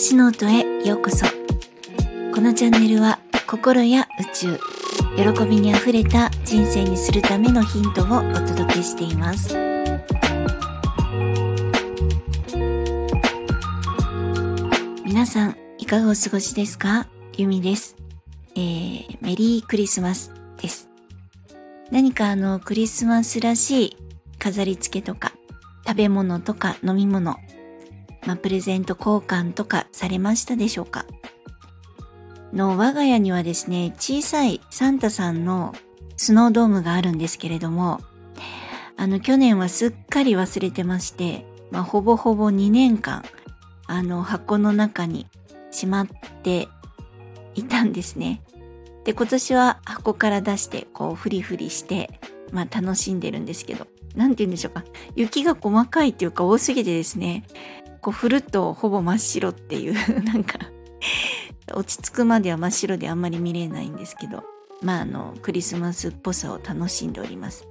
[0.00, 1.26] しノートへようこそ。
[2.34, 4.58] このチャンネルは心や宇宙
[5.14, 9.54] 喜びにあふれた人生にするためのヒントをお届けしています。
[15.04, 17.06] 皆さんいかがお過ごしですか？
[17.36, 17.94] ゆみです、
[18.56, 20.88] えー、メリークリスマスです。
[21.90, 23.96] 何かあのクリスマスらしい
[24.38, 25.34] 飾り付けとか
[25.86, 27.36] 食べ物とか飲み物
[28.26, 31.06] まあ、プレゼント交換とかされましたでしょうか？
[32.52, 35.74] の我が家にはですね、小さいサンタさんの
[36.16, 38.00] スノードームがあるんですけれども、
[38.96, 43.24] あの去年はすっかり忘れてまして、まあ、ほぼほぼ2年間、
[43.86, 45.26] あの箱の中に
[45.70, 46.08] しまっ
[46.42, 46.68] て
[47.54, 48.42] いたんですね。
[49.04, 52.20] で、今年は箱から出してこうフリフリして、
[52.52, 54.84] まあ楽しんでるんですけど、なんて言うんでしょうか。
[55.14, 57.44] 雪が細かいっていうか多すぎてですね、
[58.00, 60.58] こう振るとほぼ真っ白っていう なんか
[61.72, 64.42] 落ち着くまでは真っ白であんまり見れないんですけど
[64.82, 67.66] まああのクリスマスっぽさを楽しんでおります。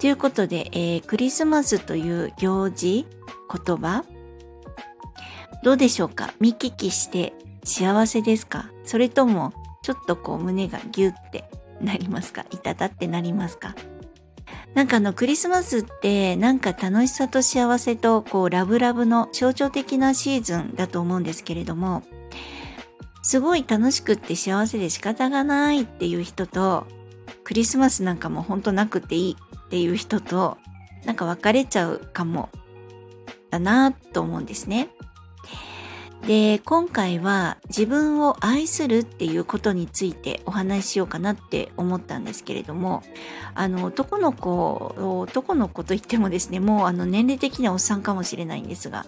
[0.00, 3.06] ということで、えー、クリスマスという行事
[3.66, 4.04] 言葉
[5.62, 6.34] どうでしょうか？
[6.40, 7.32] 見聞きして
[7.64, 8.70] 幸せですか？
[8.84, 11.48] それともちょっとこう胸がギュって
[11.80, 12.44] なりますか？
[12.50, 13.74] いたたってなりますか？
[14.74, 22.02] なんかあのクリスマスってなんか楽しさと幸せとこうラブラブの象徴的なシーズンだと思うんですけれども
[23.22, 26.86] すごい楽しくって幸せで仕方がないっていう人と
[27.44, 30.58] クリスマスなんかもほんとなくていいっていう人と
[31.04, 32.50] なんか別れちゃうかも
[33.50, 34.88] だなと思うんですね。
[36.26, 43.02] で今回は自分を愛するっていうことについてお話ししようかなって思ったんですけれども
[43.54, 44.94] あの男の子
[45.28, 49.04] 男の子といってもですねもうあの年齢的にはおっさんかもしれないんですが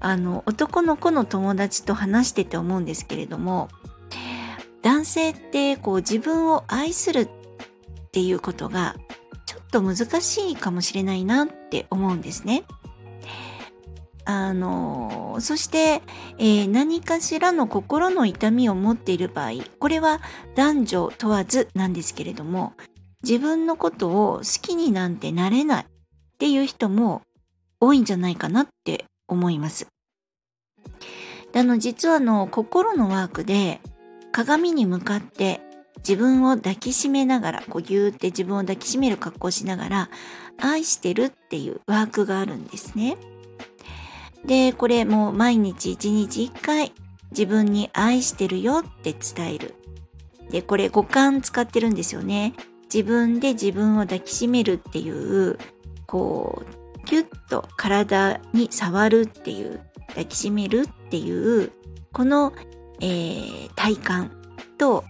[0.00, 3.68] あの男の子の友達と話してて思うんですけれども
[4.80, 7.28] 男性ってこう自分を愛するっ
[8.12, 8.96] ていうことが
[9.44, 12.64] ちょっと難しいかもしれないなって思うんですね。
[14.26, 16.02] あのそして、
[16.38, 20.20] えー、何かしらの心の痛みを持っている場合これは
[20.56, 22.72] 男女問わずなんですけれども
[23.22, 25.86] 自分のことを好きになんてなれないっ
[26.38, 27.22] ていう人も
[27.80, 29.86] 多いんじゃないかなって思います。
[31.54, 33.80] あの実はの心のワークで
[34.30, 35.60] 鏡に向かって
[35.98, 40.10] 自分を抱きしめながらこうギューって自分を抱きしめる格好をしながら
[40.58, 43.16] 愛してるっていうワークがあるんですね。
[44.46, 46.92] で、これもう毎日一日一回
[47.30, 49.74] 自分に愛してるよって伝える。
[50.50, 52.54] で、これ五感使ってるんですよね。
[52.92, 55.58] 自分で自分を抱きしめるっていう、
[56.06, 61.72] こう、キュッと体に触るっていう、抱きしめるっていう、
[62.12, 62.52] この、
[63.00, 64.30] えー、体感
[64.78, 65.04] と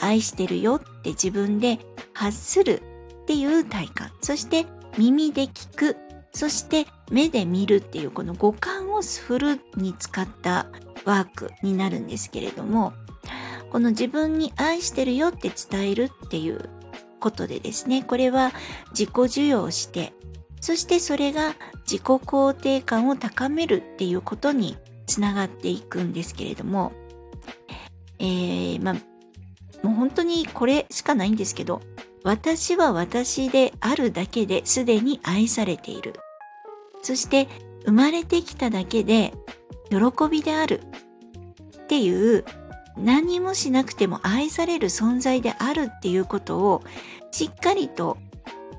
[0.00, 1.78] 愛してるよって自分で
[2.12, 2.82] 発する
[3.22, 4.10] っていう体感。
[4.20, 4.66] そして
[4.98, 5.96] 耳で聞く
[6.34, 10.66] そして目で見るっていうこの五感をフルに使った
[11.04, 12.92] ワークになるんですけれども
[13.70, 16.68] この自分に愛してるよって伝えるっていう
[17.20, 18.52] ことでですねこれは
[18.90, 20.12] 自己受容して
[20.60, 21.54] そしてそれが
[21.86, 26.92] 自己肯定感を高めるっていうことにつながっていくんですけれども
[28.18, 28.94] えー、まあ
[29.86, 31.80] もう本当にこれしかないんですけど
[32.24, 36.14] 私は私であるだけですでに愛されている。
[37.04, 37.48] そして
[37.84, 39.34] 生まれてきただけで
[39.90, 39.98] 喜
[40.30, 40.80] びである
[41.82, 42.44] っていう
[42.96, 46.82] 何もしなくても愛される存在であるっていうことを
[47.30, 48.16] しっかりと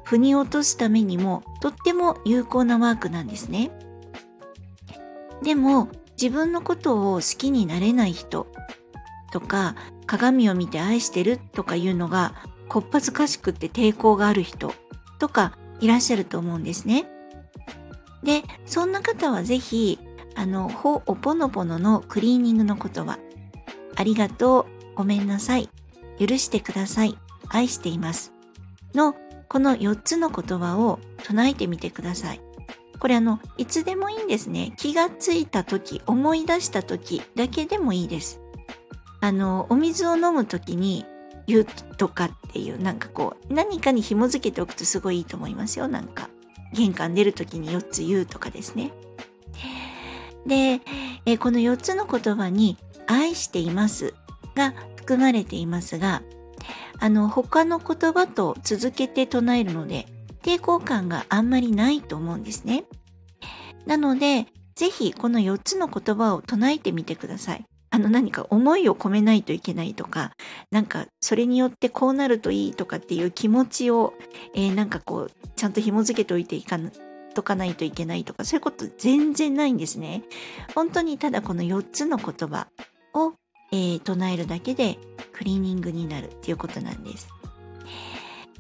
[0.04, 3.72] 腑に落とすためにもとっても有効なワークなんですね。
[5.44, 8.48] でも自分のことを好きになれない人
[9.32, 9.76] とか
[10.08, 12.34] 鏡を見て愛してるとかいうのが
[12.70, 14.74] こっぱずかしくって抵抗がある人
[15.20, 17.06] とかいらっしゃると思うんですね。
[18.26, 20.00] で、そんな方はぜひ、
[20.36, 23.20] あの、ほおぽのぽののクリーニングの言葉。
[23.96, 25.70] ありがとう、ごめんなさい、
[26.20, 27.18] 許してください、
[27.50, 28.34] 愛しています。
[28.96, 29.16] の、
[29.48, 32.42] この4つの言葉を唱えてみてください。
[33.00, 34.74] これあの、いつでもいいんですね。
[34.78, 38.42] 気がついた時、思い出した時だけでもいいです。
[39.22, 41.06] あの、お水を飲む時に
[41.46, 46.30] 言うとかっていう、なんかこう、何かに紐づけておくとすごいいいと思いますよ、なんか。
[46.74, 48.92] 玄関出る時に4つ言うとかですね。
[50.46, 50.82] で、
[51.26, 52.78] えこの4つの言葉に
[53.08, 54.14] 愛しています
[54.56, 56.22] が含まれていますが、
[57.00, 60.08] あの他の言葉と続けて唱えるので
[60.42, 62.86] 抵抗感があんまりないと思うんですね。
[63.86, 67.66] なので、ぜひこの4つの言葉を唱えてみてください。
[67.96, 70.34] あの何か思いを込めないといけないとか、
[70.70, 74.14] なんかそれによってこうなるといいとかっていう気持ちを、
[74.54, 76.92] えー、なんかこう、ちゃんと紐付けておいていかな
[77.34, 80.24] とかないといけないとか、そういうこと全然ないんですね。
[80.76, 82.68] 本当にただこの4つの言葉
[83.14, 83.36] を、
[83.72, 85.00] えー、唱えるだけで
[85.32, 87.30] クリーニングになるっていうことなんです。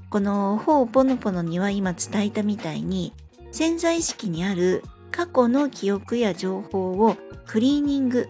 [0.09, 3.11] このほうぽのぽのには今伝えたみたいに
[3.51, 8.29] 潜在意識にある過去の記憶や情報をクリーニング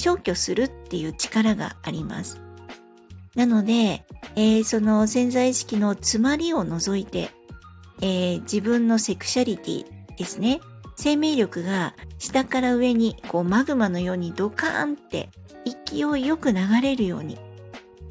[0.00, 2.40] 消去するっていう力があります。
[3.34, 4.04] なので、
[4.34, 7.30] えー、その潜在意識の詰まりを除いて、
[8.00, 9.84] えー、自分のセクシャリティ
[10.16, 10.60] ですね。
[10.96, 15.30] 生命力が下から上にこうマグマのようにドカーンって
[15.64, 17.38] 勢いよく流れるように、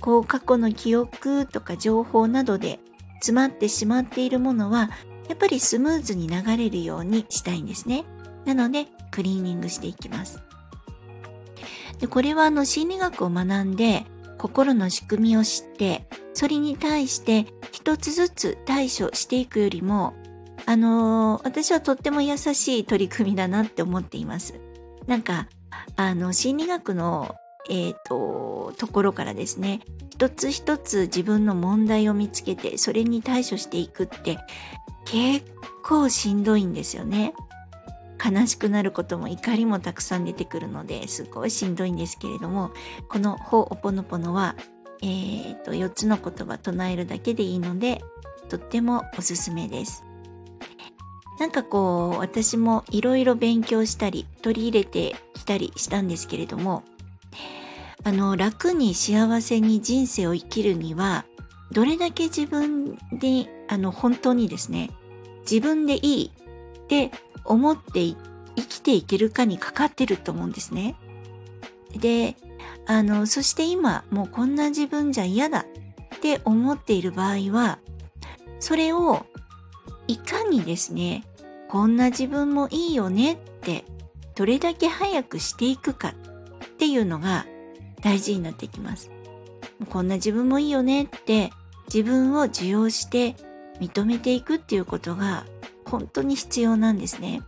[0.01, 2.79] こう過去の記憶とか情報などで
[3.15, 4.89] 詰まってしまっているものは、
[5.27, 8.05] やっぱりスムーズに流れるようにしたいんですね。
[8.45, 10.48] なので、クリーニングしていきます。
[11.99, 14.05] でこれはあの心理学を学んで
[14.37, 20.13] 心の仕組みを知ってそれに対して一つずつ対処していくよりも
[20.65, 24.59] あのー、私はとっても優しい取り組みだなって思っています。
[25.07, 25.47] なんか
[25.95, 27.35] あの心理学の
[27.69, 29.81] えっ、ー、とところからですね
[30.11, 34.37] 一つ一つ自分の問題を見つけてそれに対処していくって
[35.05, 35.45] 結
[35.83, 37.33] 構しんどいんですよね。
[38.23, 42.71] 悲しくなることも怒りもたくさん出てくるのですごいしんどいんですけれども
[43.07, 44.55] この「ほおぽのぽのは」
[45.01, 48.03] えーと、4つの言葉唱えるだけでいいので
[48.49, 50.03] とってもおすすめです。
[51.39, 56.83] なんかこう私もいろいろ勉強したり取り入れてきたりしたんですけれども
[58.03, 61.23] あの楽に幸せに人生を生きるには
[61.71, 64.89] どれだけ自分であの本当にですね
[65.49, 66.31] 自分でいい
[66.83, 67.11] って
[67.49, 68.15] 思って生
[68.55, 70.95] きていけるかにかかってると思うんですね。
[71.99, 72.37] で、
[72.85, 75.65] あの、そして今、もうこんな自分じゃ嫌だ
[76.15, 77.79] って思っている場合は、
[78.59, 79.25] それを
[80.07, 81.25] いかにですね、
[81.67, 83.85] こんな自分もいいよねって、
[84.35, 87.45] どれだけ早くしていくかっていうのが
[88.01, 89.11] 大事になってきます。
[89.89, 91.51] こんな自分もいいよねって
[91.93, 93.35] 自分を受容して
[93.79, 95.45] 認めていくっていうことが
[95.89, 97.41] 本当に必要なんですね。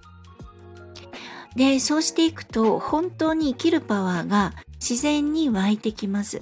[1.56, 6.42] で、そうしていくと本当に生きるパワーが自然に湧いてきます。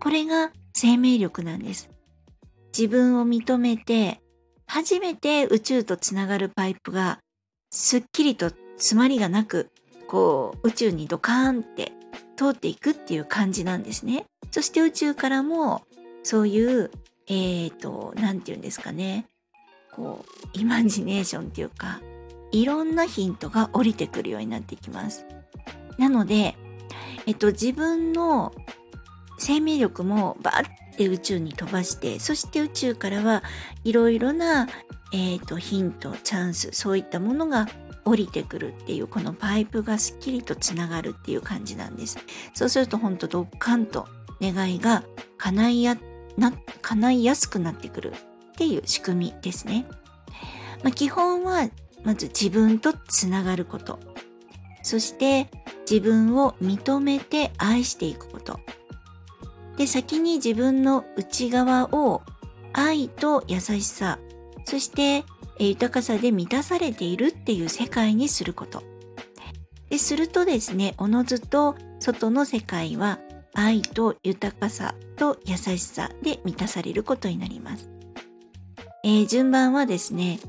[0.00, 1.90] これが生命力なんです。
[2.76, 4.20] 自分を認めて
[4.66, 7.18] 初めて宇宙とつながるパイプが
[7.70, 9.70] すっきりと詰まりがなく
[10.08, 11.92] こう宇宙にドカーンって
[12.36, 14.24] 通っていくっていう感じなんですね。
[14.50, 15.82] そして宇宙からも
[16.22, 16.90] そういう
[17.26, 19.26] えっ、ー、と何て言うんですかね
[19.96, 20.24] こ
[20.54, 22.00] うイマジネーションっていうか
[22.52, 25.26] いろんなヒントが降りてくるようになってきます。
[25.98, 26.56] なので、
[27.26, 28.52] えっと、自分の
[29.38, 33.42] 生命力もバーって宇宙に飛ばしてそして宇宙からは
[33.82, 34.68] いろいろな、
[35.12, 37.66] えっと、ヒントチャンスそういったものが
[38.04, 42.18] 降りてくるっていうこのパイプがすっきりとつながるっていう感じなんです。
[42.54, 44.06] そうするとほんとドッカンと
[44.40, 45.04] 願いが
[45.38, 45.96] 叶いや
[46.36, 46.52] な
[46.82, 48.12] 叶いやすくなってくる
[48.54, 49.84] っていう仕組みですね。
[50.82, 51.68] まあ、基本は
[52.04, 53.98] まず自分とつながること。
[54.82, 55.48] そして
[55.90, 58.60] 自分を認めて愛していくこと。
[59.76, 62.22] で、先に自分の内側を
[62.72, 64.18] 愛と優しさ、
[64.64, 65.24] そして
[65.58, 68.82] 豊かさで満たされているっていう世界にすること。
[69.88, 73.18] でするとですね、おのずと外の世界は
[73.54, 77.88] 愛と豊かさと優しさで満たされることになります。
[79.04, 80.40] えー、順番はですね、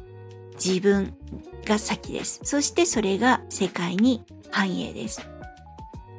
[0.56, 1.14] 自分
[1.66, 2.40] が先です。
[2.44, 5.28] そしてそれが世界に繁栄です。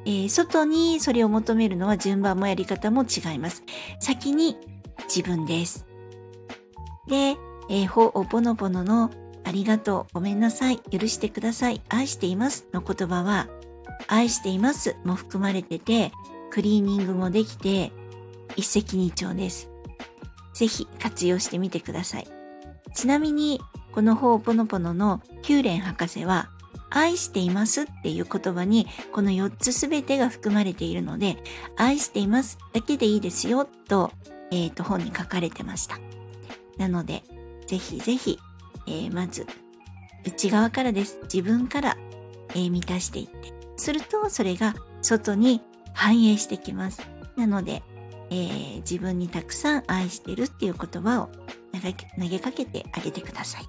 [0.05, 3.65] えー、外にそれを求めるのは順番もやり方も違います。
[4.01, 4.59] 先に
[5.09, 5.87] 自分です。
[7.09, 7.37] で、
[7.71, 9.11] えー、ほおぽのぽのの
[9.45, 13.49] ありがとう、ごめんなさい、許してください、愛していますの言葉は、
[14.09, 16.13] 愛していますも含まれてて、
[16.51, 17.93] クリーニングもできて、
[18.57, 19.71] 一石二鳥です。
[20.57, 22.27] ぜひ活用してみてください。
[22.95, 23.61] ちなみに、
[23.93, 26.49] このほうぽのぽののキューレン博士は、
[26.89, 31.37] 愛していますっていう言葉にこの4つすべてが含まれているので、
[31.77, 34.11] 愛していますだけでいいですよと、
[34.51, 35.99] えっ、ー、と、本に書かれてました。
[36.79, 37.23] なので、
[37.67, 38.39] ぜひぜひ、
[38.87, 39.47] えー、まず、
[40.25, 41.19] 内側からです。
[41.25, 41.99] 自分から、
[42.51, 43.53] えー、満たしていって。
[43.77, 45.61] すると、それが外に
[45.93, 47.03] 反映してきます。
[47.37, 47.83] なので、
[48.31, 51.29] えー、自分にたくさん愛してるっていう言葉を
[51.73, 53.69] 投げかけてあげてください。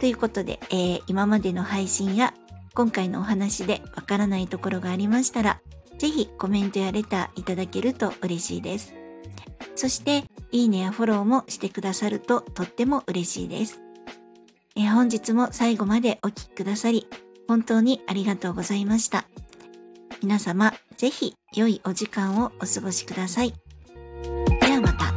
[0.00, 2.34] ということで、えー、今までの配信や
[2.74, 5.60] 今回のお話でわからないところがありましたら、
[5.98, 8.94] ぜひコメントやレターいただけると嬉しいです。
[9.74, 13.80] そして、いいねやフォローもしてくださるととっても嬉しいです。
[14.76, 17.08] え本日も最後までお聴きくださり、
[17.48, 19.26] 本当にありがとうございました。
[20.20, 23.54] 皆様、ぜひ良いお時間をお過ごしください。
[24.60, 25.08] ではまた。